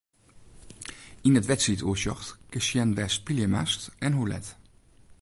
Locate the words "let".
4.31-4.47